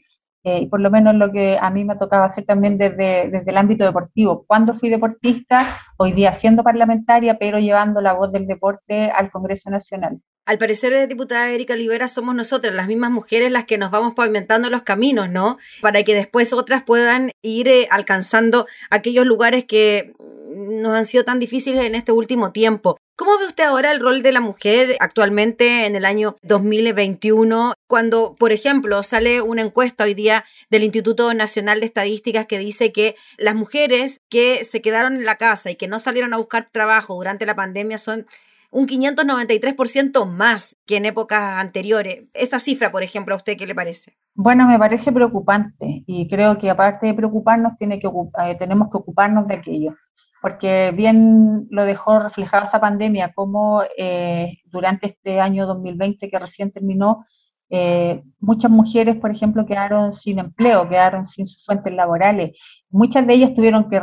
[0.45, 3.57] eh, por lo menos lo que a mí me tocaba hacer también desde, desde el
[3.57, 4.45] ámbito deportivo.
[4.47, 9.71] Cuando fui deportista, hoy día siendo parlamentaria, pero llevando la voz del deporte al Congreso
[9.71, 10.21] Nacional.
[10.49, 14.15] Al parecer, eh, diputada Erika Olivera, somos nosotras, las mismas mujeres, las que nos vamos
[14.15, 15.59] pavimentando los caminos, ¿no?
[15.83, 20.15] Para que después otras puedan ir eh, alcanzando aquellos lugares que
[20.57, 22.97] nos han sido tan difíciles en este último tiempo.
[23.15, 27.75] ¿Cómo ve usted ahora el rol de la mujer actualmente en el año 2021?
[27.87, 32.91] Cuando, por ejemplo, sale una encuesta hoy día del Instituto Nacional de Estadísticas que dice
[32.91, 36.71] que las mujeres que se quedaron en la casa y que no salieron a buscar
[36.73, 38.27] trabajo durante la pandemia son
[38.71, 42.29] un 593% más que en épocas anteriores.
[42.35, 44.17] Esa cifra, por ejemplo, ¿a usted qué le parece?
[44.35, 48.99] Bueno, me parece preocupante y creo que aparte de preocuparnos, tiene que, eh, tenemos que
[48.99, 49.95] ocuparnos de aquello
[50.41, 56.71] porque bien lo dejó reflejado esta pandemia, como eh, durante este año 2020 que recién
[56.71, 57.25] terminó,
[57.71, 62.59] eh, muchas mujeres, por ejemplo, quedaron sin empleo, quedaron sin sus fuentes laborales.
[62.91, 64.01] Muchas de ellas tuvieron que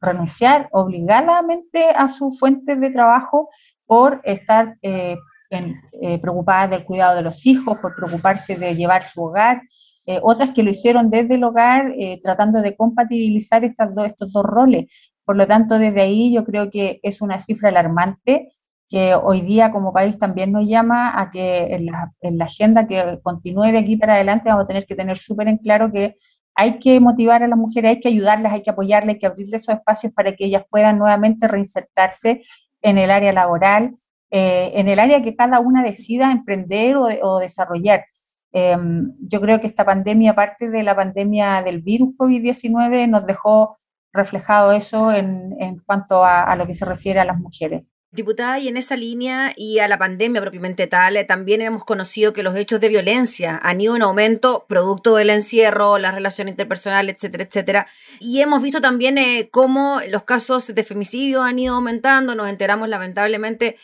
[0.00, 3.48] renunciar obligadamente a sus fuentes de trabajo
[3.88, 5.16] por estar eh,
[6.20, 9.62] preocupadas del cuidado de los hijos, por preocuparse de llevar su hogar.
[10.22, 14.86] otras que lo hicieron desde el hogar, tratando de compatibilizar estas estos dos roles.
[15.24, 18.50] Por lo tanto, desde ahí yo creo que es una cifra alarmante
[18.88, 22.86] que hoy día como país también nos llama a que en la, en la agenda
[22.86, 26.16] que continúe de aquí para adelante vamos a tener que tener súper en claro que
[26.54, 29.62] hay que motivar a las mujeres, hay que ayudarlas, hay que apoyarlas, hay que abrirles
[29.62, 32.42] esos espacios para que ellas puedan nuevamente reinsertarse
[32.82, 33.96] en el área laboral,
[34.30, 38.04] eh, en el área que cada una decida emprender o, desarrollar.
[38.52, 43.78] Em, yo creo que esta pandemia, aparte de la pandemia del virus COVID-19, nos dejó
[44.12, 47.84] reflejado eso en, en cuanto a, lo que se refiere a las mujeres.
[48.10, 52.32] Diputada, y en esa línea y a la pandemia propiamente tal, eh, también hemos conocido
[52.32, 57.10] que los hechos de violencia han ido en aumento producto del encierro, la relación interpersonal,
[57.10, 57.86] etcétera, etcétera.
[58.18, 62.88] Y hemos visto también eh, cómo los casos de femicidio han ido aumentando, nos enteramos
[62.88, 63.76] lamentablemente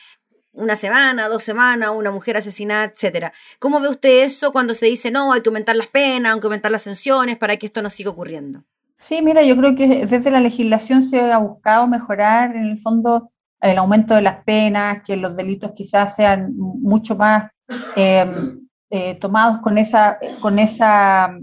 [0.53, 3.31] una semana, dos semanas, una mujer asesinada, etcétera.
[3.59, 6.47] ¿Cómo ve usted eso cuando se dice, no, hay que aumentar las penas, hay que
[6.47, 8.65] aumentar las sanciones para que esto no siga ocurriendo?
[8.97, 13.31] Sí, mira, yo creo que desde la legislación se ha buscado mejorar en el fondo
[13.71, 17.51] el aumento de las penas, que los delitos quizás sean mucho más
[17.97, 18.61] em,
[18.91, 21.37] eh, tomados con esa, con esa,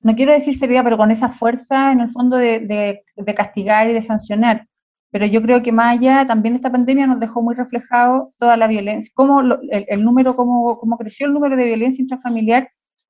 [0.00, 3.02] no quiero decir seriedad, pero con esa fuerza en el fondo de,
[3.34, 4.68] castigar y de sancionar.
[5.10, 8.66] Pero yo creo que más allá, también esta pandemia nos dejó muy reflejado toda la
[8.66, 12.68] violencia, cómo el, el, número, cómo, cómo creció el número de violencia intrafamiliar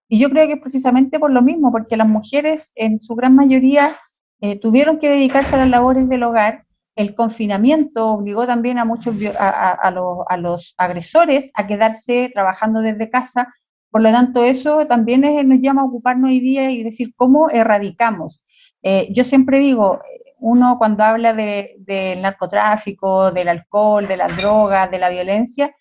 [0.08, 3.34] y yo creo que es precisamente por lo mismo, porque las mujeres en su gran
[3.34, 3.96] mayoría
[4.40, 6.63] eh, tuvieron que dedicarse a las labores del hogar.
[6.96, 9.90] El confinamiento obligó también a muchos a,
[10.38, 13.52] los, agresores a quedarse trabajando desde casa,
[13.90, 18.42] Por lo tanto, eso también nos llama a ocuparnos hoy día y decir cómo erradicamos.
[18.82, 20.00] Eh, yo siempre digo,
[20.38, 25.74] uno cuando habla del narcotráfico, del alcohol, de las drogas, de la violencia,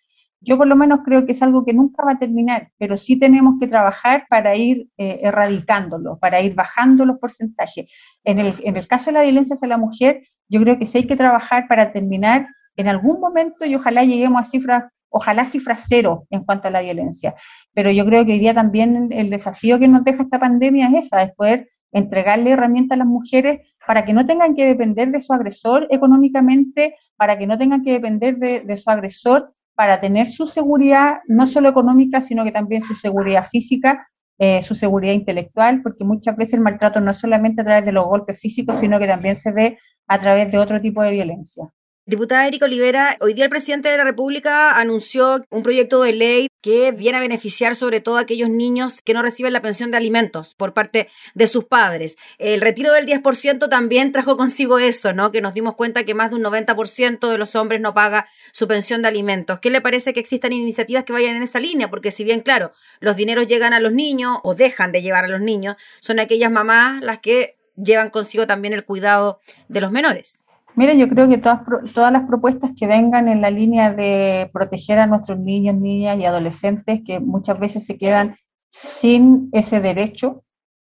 [0.43, 3.17] yo por lo menos creo que es algo que nunca va a terminar, pero sí
[3.17, 7.91] tenemos que trabajar para ir eh, erradicándolo, para ir bajando los porcentajes.
[8.23, 10.99] En el, en el caso de la violencia hacia la mujer, yo creo que sí
[10.99, 15.85] hay que trabajar para terminar en algún momento y ojalá lleguemos a cifras, ojalá cifras
[15.87, 17.35] cero en cuanto a la violencia.
[17.73, 21.05] Pero yo creo que hoy día también el desafío que nos deja esta pandemia es
[21.05, 25.21] esa, es poder entregarle herramientas a las mujeres para que no tengan que depender de
[25.21, 30.28] su agresor económicamente, para que no tengan que depender de, de su agresor para tener
[30.28, 34.07] su seguridad, no solo económica, sino que también su seguridad física,
[34.39, 38.05] eh, su seguridad intelectual, porque muchas veces el maltrato no solamente a través de los
[38.05, 41.71] golpes físicos, sino que también se ve a través de otro tipo de violencia.
[42.05, 46.47] Diputada Erika Olivera, hoy día el presidente de la República anunció un proyecto de ley
[46.61, 49.95] que viene a beneficiar sobre todo a aquellos niños que no reciben la pensión de
[49.95, 52.17] alimentos por parte de sus padres.
[52.39, 55.31] El retiro del 10% también trajo consigo eso, ¿no?
[55.31, 58.67] Que nos dimos cuenta que más de un 90% de los hombres no paga su
[58.67, 59.59] pensión de alimentos.
[59.61, 61.89] ¿Qué le parece que existan iniciativas que vayan en esa línea?
[61.89, 65.29] Porque si bien, claro, los dineros llegan a los niños o dejan de llevar a
[65.29, 69.39] los niños, son aquellas mamás las que llevan consigo también el cuidado
[69.69, 70.42] de los menores.
[70.76, 71.61] Mira, yo creo que todas,
[71.93, 76.26] todas las propuestas que vengan en la línea de proteger a nuestros niños, niñas y
[76.26, 78.36] adolescentes que muchas veces se quedan
[78.71, 80.43] sin ese derecho,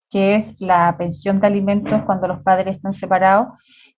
[0.10, 3.48] que es la pensión de alimentos cuando los padres están separados,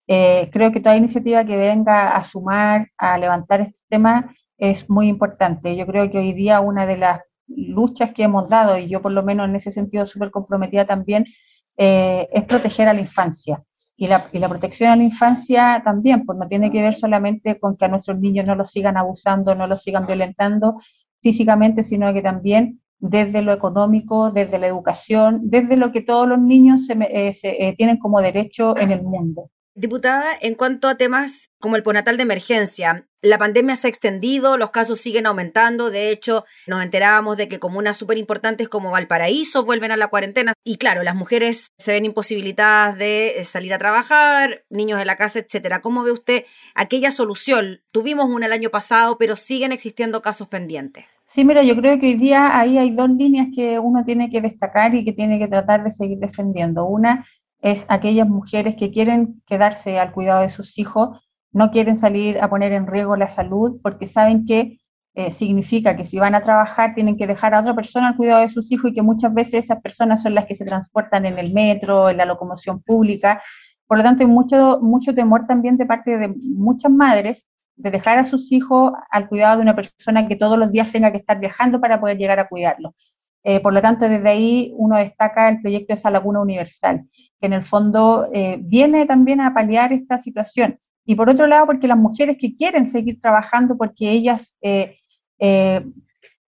[0.06, 5.08] eh, creo que toda iniciativa que venga a sumar, a levantar este tema, es muy
[5.08, 5.74] importante.
[5.76, 9.10] Yo creo que hoy día una de las luchas que hemos dado, y yo por
[9.10, 11.24] lo menos en ese sentido súper comprometida también,
[11.76, 13.62] eh, es proteger a la infancia.
[14.02, 17.84] Y la, protección a la infancia también, pues no tiene que ver solamente con que
[17.84, 20.74] a nuestros niños no los sigan abusando, no los sigan violentando
[21.22, 26.40] físicamente, sino que también desde lo económico, desde la educación, desde lo que todos los
[26.40, 29.50] niños se, eh, se, eh, tienen como derecho en el mundo.
[29.74, 34.58] Diputada, en cuanto a temas como el ponatal de emergencia, la pandemia se ha extendido,
[34.58, 39.64] los casos siguen aumentando, de hecho nos enterábamos de que comunas súper importantes como Valparaíso
[39.64, 43.78] vuelven a la cuarentena y claro, las mujeres se ven imposibilitadas de eh, salir a
[43.78, 45.80] trabajar, niños en la casa, etcétera.
[45.80, 46.44] ¿Cómo ve usted
[46.74, 47.80] aquella solución?
[47.92, 51.06] Tuvimos una el año pasado, pero siguen existiendo casos pendientes.
[51.24, 54.42] Sí, mira, yo creo que hoy día ahí hay dos líneas que uno tiene que
[54.42, 56.84] destacar y que tiene que tratar de seguir defendiendo.
[56.84, 57.24] Una
[57.62, 61.20] es aquellas mujeres que quieren quedarse al cuidado de sus hijos,
[61.52, 64.78] no quieren salir a poner en riesgo la salud porque saben que
[65.14, 68.40] eh, significa que si van a trabajar tienen que dejar a otra persona al cuidado
[68.40, 71.38] de sus hijos y que muchas veces esas personas son las que se transportan en
[71.38, 73.42] el metro, en la locomoción pública.
[73.86, 77.46] Por lo tanto, hay mucho, mucho temor también de parte de muchas madres
[77.76, 81.12] de dejar a sus hijos al cuidado de una persona que todos los días tenga
[81.12, 83.18] que estar viajando para poder llegar a cuidarlos.
[83.44, 87.04] Eh, por lo tanto, desde ahí uno destaca el proyecto de esa laguna universal,
[87.40, 90.78] que en el fondo eh, viene también a paliar esta situación.
[91.04, 94.96] Y por otro lado, porque las mujeres que quieren seguir trabajando, porque ellas eh,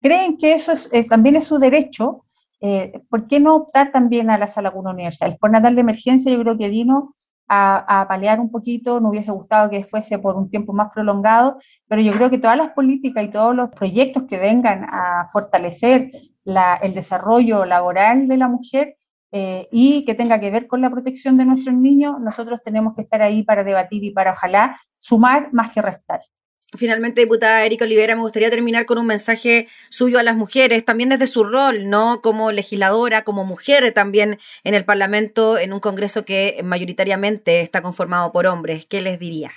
[0.01, 0.73] creen que eso
[1.07, 2.25] también es su derecho,
[3.09, 5.37] ¿por qué no optar también a la laguna universal?
[5.39, 7.15] Por natal de emergencia yo creo que vino
[7.47, 12.01] a, a, un poquito, no hubiese gustado que fuese por un tiempo más prolongado, pero
[12.01, 16.11] yo creo que todas las políticas y todos los proyectos que vengan a fortalecer
[16.43, 18.95] la, el desarrollo laboral de la mujer
[19.31, 23.01] eh, y que tenga que ver con la protección de nuestros niños, nosotros tenemos que
[23.01, 26.21] estar ahí para debatir y para ojalá sumar más que restar.
[26.75, 31.09] Finalmente, diputada Erika Olivera, me gustaría terminar con un mensaje suyo a las mujeres, también
[31.09, 32.21] desde su rol, ¿no?
[32.21, 38.31] Como legisladora, como mujer también en el Parlamento, en un Congreso que mayoritariamente está conformado
[38.31, 38.85] por hombres.
[38.85, 39.51] ¿Qué les diría?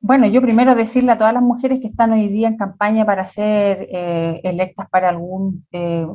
[0.00, 3.24] Bueno, yo primero decirle a todas las mujeres que están hoy día en campaña para
[3.24, 6.06] ser eh, electas para algún eh,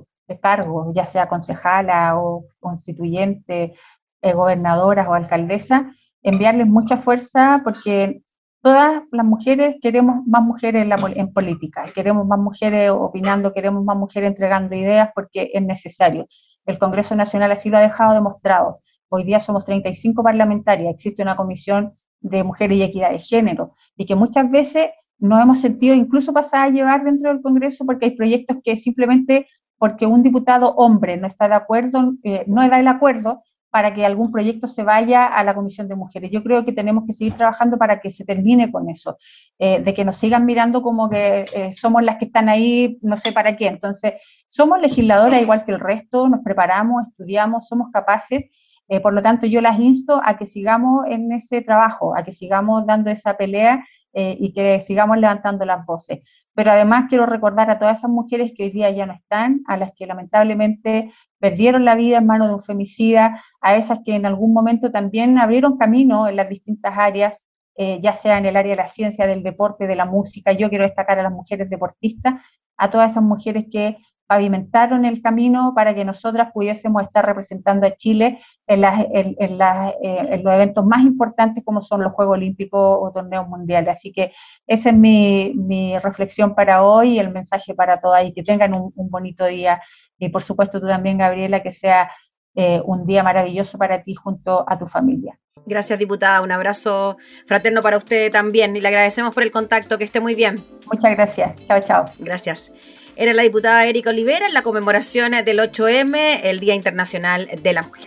[0.41, 3.73] cargo, ya sea concejala o constituyente,
[4.21, 5.89] eh, gobernadoras o alcaldesa,
[6.21, 8.23] enviarles mucha fuerza porque
[8.67, 13.81] todas las mujeres queremos más mujeres en, la, en política, queremos más mujeres opinando, queremos
[13.85, 16.27] más mujeres entregando ideas porque es necesario.
[16.65, 18.81] El Congreso Nacional así lo ha dejado demostrado.
[19.07, 24.05] Hoy día somos 35 parlamentarias, existe una comisión de mujeres y equidad de género, y
[24.05, 24.87] que muchas veces
[25.17, 29.47] nos hemos sentido incluso pasar a llevar dentro del Congreso porque hay proyectos que simplemente
[29.77, 33.43] porque un diputado hombre no está de acuerdo, eh, no da el acuerdo
[33.77, 36.31] para que algún proyecto se vaya a la Comisión de Mujeres.
[36.31, 39.17] Yo creo que tenemos que seguir trabajando para que se termine con eso,
[39.59, 43.17] eh, de que nos sigan mirando como que eh, somos las que están ahí, no
[43.17, 43.67] sé para qué.
[43.67, 44.13] Entonces,
[44.47, 48.45] somos legisladoras igual que el resto, nos preparamos, estudiamos, somos capaces
[48.89, 52.31] Eh, por lo tanto, yo las insto a que sigamos en ese trabajo, a que
[52.31, 53.83] sigamos dando esa pelea
[54.13, 56.47] eh, y que sigamos levantando las voces.
[56.53, 59.77] Pero además quiero recordar a todas esas mujeres que hoy día ya no están, a
[59.77, 64.25] las que lamentablemente perdieron la vida en manos de un femicida, a esas que en
[64.25, 68.71] algún momento también abrieron camino en las distintas áreas, eh, ya sea en el área
[68.71, 70.51] de la ciencia, del deporte, de la música.
[70.53, 72.35] Yo quiero destacar a las mujeres deportistas,
[72.77, 77.95] a todas esas mujeres que pavimentaron el camino para que nosotras pudiésemos estar representando a
[77.95, 83.47] Chile en, eh, en, los eventos más importantes como son los Juegos Olímpicos o torneos
[83.47, 83.93] mundiales.
[83.93, 84.33] Así que
[84.67, 88.73] esa es mi, mi reflexión para hoy y el mensaje para todas y que tengan
[88.73, 89.81] un, bonito día.
[90.19, 92.11] Y por supuesto tú también, Gabriela, que sea
[92.55, 95.39] eh, un día maravilloso para ti junto a tu familia.
[95.65, 96.41] Gracias, diputada.
[96.41, 99.97] Un abrazo fraterno para usted también y le agradecemos por el contacto.
[99.97, 100.57] Que esté muy bien.
[100.91, 101.55] Muchas gracias.
[101.67, 102.05] Chao, chao.
[102.19, 102.71] Gracias
[103.17, 107.81] era la diputada Erika Olivera en la conmemoración del 8M, el Día Internacional de la
[107.81, 108.05] Mujer.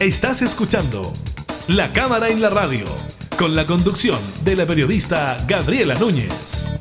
[0.00, 1.12] Estás escuchando
[1.68, 2.86] La Cámara en la Radio,
[3.38, 6.80] con la conducción de la periodista Gabriela Núñez.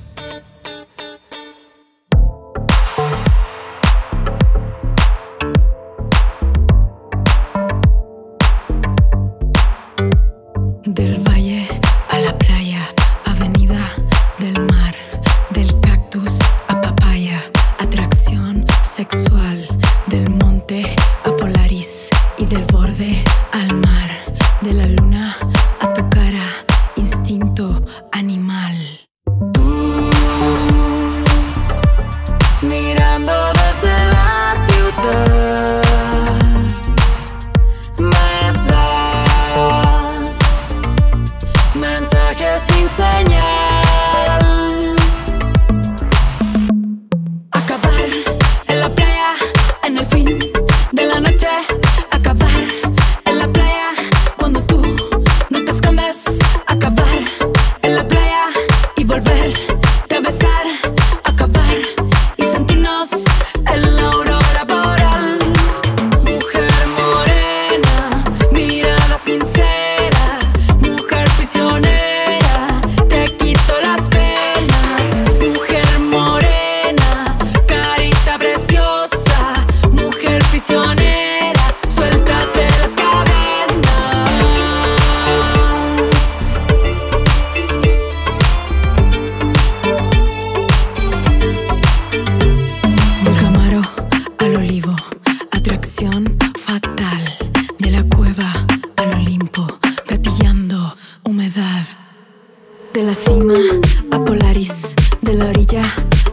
[105.52, 105.84] orilla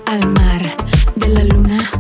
[0.07, 0.63] al mar
[1.17, 1.98] de la luna.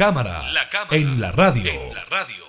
[0.00, 0.44] Cámara,
[0.92, 1.70] en, la radio.
[1.70, 2.42] en la radio.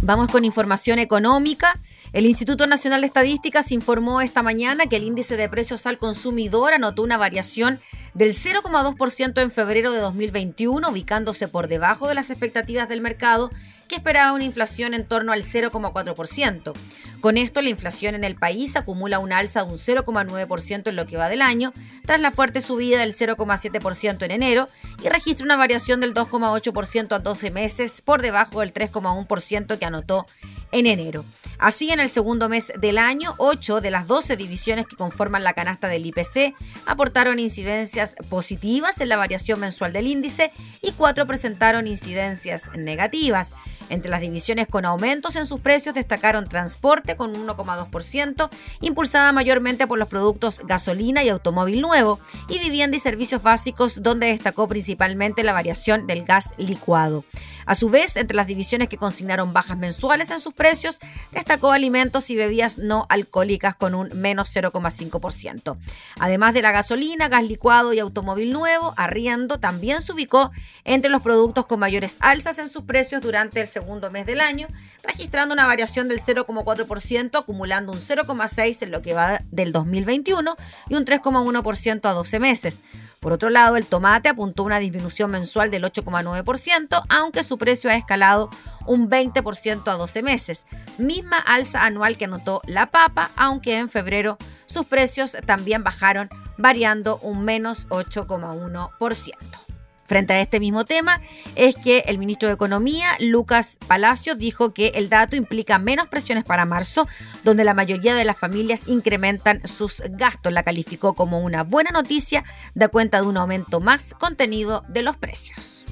[0.00, 1.76] Vamos con información económica.
[2.12, 6.74] El Instituto Nacional de Estadísticas informó esta mañana que el índice de precios al consumidor
[6.74, 7.80] anotó una variación
[8.14, 13.50] del 0,2% en febrero de 2021, ubicándose por debajo de las expectativas del mercado,
[13.88, 16.72] que esperaba una inflación en torno al 0,4%.
[17.20, 21.06] Con esto, la inflación en el país acumula un alza de un 0,9% en lo
[21.06, 21.72] que va del año,
[22.06, 24.68] tras la fuerte subida del 0,7% en enero,
[25.02, 30.26] y registra una variación del 2,8% a 12 meses por debajo del 3,1% que anotó
[30.72, 31.24] en enero.
[31.58, 35.52] Así, en el segundo mes del año, 8 de las 12 divisiones que conforman la
[35.52, 36.54] canasta del IPC
[36.86, 43.52] aportaron incidencias positivas en la variación mensual del índice y 4 presentaron incidencias negativas.
[43.90, 48.48] Entre las divisiones con aumentos en sus precios destacaron transporte con un 1,2%,
[48.80, 54.28] impulsada mayormente por los productos gasolina y automóvil nuevo, y vivienda y servicios básicos, donde
[54.28, 57.24] destacó principalmente la variación del gas licuado.
[57.70, 60.98] A su vez, entre las divisiones que consignaron bajas mensuales en sus precios,
[61.30, 65.76] destacó alimentos y bebidas no alcohólicas con un menos 0,5%.
[66.18, 70.50] Además de la gasolina, gas licuado y automóvil nuevo, arriendo también se ubicó
[70.82, 74.66] entre los productos con mayores alzas en sus precios durante el segundo mes del año,
[75.04, 80.56] registrando una variación del 0,4%, acumulando un 0,6% en lo que va del 2021
[80.88, 82.82] y un 3,1% a 12 meses.
[83.20, 87.94] Por otro lado, el tomate apuntó una disminución mensual del 8,9%, aunque su precio ha
[87.94, 88.48] escalado
[88.86, 90.64] un 20% a 12 meses.
[90.96, 97.18] Misma alza anual que anotó la papa, aunque en febrero sus precios también bajaron, variando
[97.18, 99.69] un menos 8,1%.
[100.10, 101.20] Frente a este mismo tema
[101.54, 106.42] es que el ministro de Economía, Lucas Palacio, dijo que el dato implica menos presiones
[106.42, 107.06] para marzo,
[107.44, 110.52] donde la mayoría de las familias incrementan sus gastos.
[110.52, 112.42] La calificó como una buena noticia,
[112.74, 115.84] da cuenta de un aumento más contenido de los precios.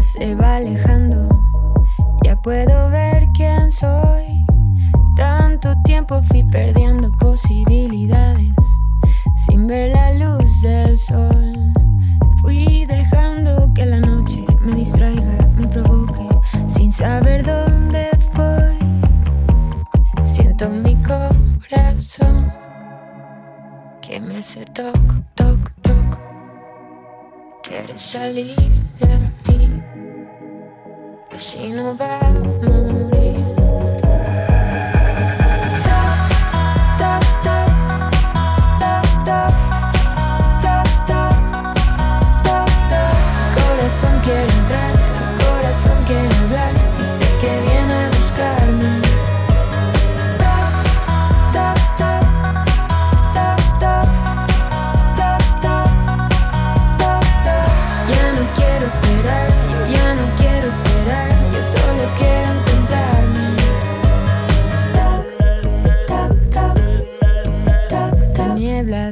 [0.00, 1.28] Se va alejando.
[2.24, 4.46] Ya puedo ver quién soy.
[5.16, 8.54] Tanto tiempo fui perdiendo posibilidades
[9.36, 11.52] sin ver la luz del sol.
[12.40, 16.26] Fui dejando que la noche me distraiga, me provoque,
[16.66, 18.78] sin saber dónde voy.
[20.24, 22.50] Siento mi corazón
[24.00, 24.98] que me hace toc,
[25.34, 26.18] toc, toc.
[27.62, 28.56] Quieres salir
[29.00, 29.82] de aquí,
[31.32, 33.55] así no va a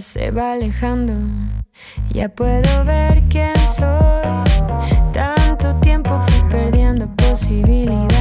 [0.00, 1.14] se va alejando,
[2.12, 4.22] ya puedo ver quién soy.
[5.12, 8.13] Tanto tiempo fui perdiendo posibilidades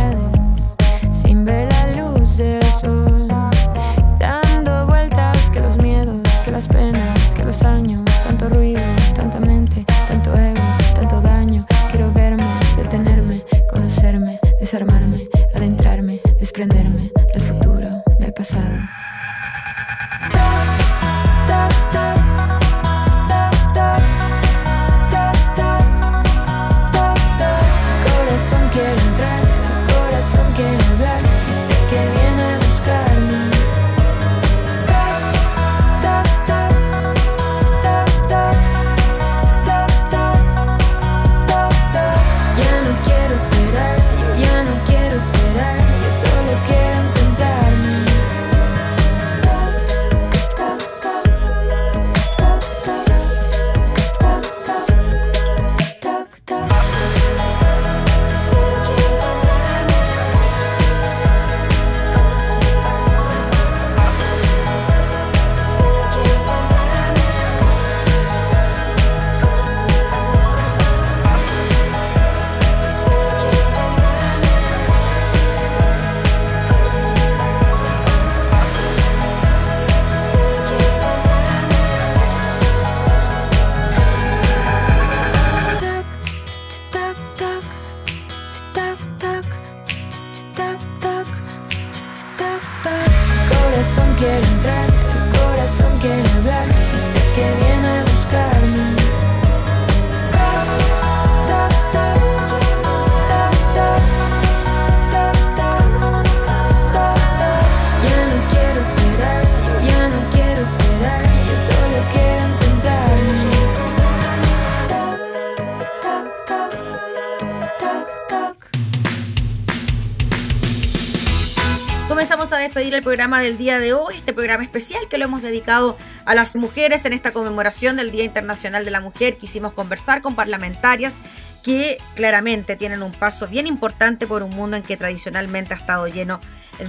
[123.03, 127.05] programa del día de hoy, este programa especial que lo hemos dedicado a las mujeres
[127.05, 129.37] en esta conmemoración del Día Internacional de la Mujer.
[129.37, 131.15] Quisimos conversar con parlamentarias
[131.61, 136.07] que claramente tienen un paso bien importante por un mundo en que tradicionalmente ha estado
[136.07, 136.39] lleno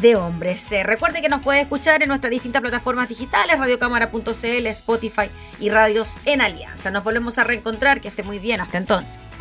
[0.00, 0.72] de hombres.
[0.72, 6.16] Eh, recuerde que nos puede escuchar en nuestras distintas plataformas digitales, radiocámara.cl, Spotify y Radios
[6.24, 6.90] en Alianza.
[6.90, 9.36] Nos volvemos a reencontrar, que esté muy bien, hasta entonces.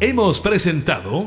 [0.00, 1.26] Hemos presentado